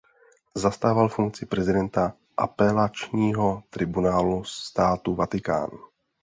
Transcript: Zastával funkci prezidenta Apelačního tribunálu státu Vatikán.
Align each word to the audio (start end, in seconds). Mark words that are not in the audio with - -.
Zastával 0.55 1.09
funkci 1.09 1.45
prezidenta 1.45 2.13
Apelačního 2.37 3.63
tribunálu 3.69 4.43
státu 4.43 5.15
Vatikán. 5.15 5.69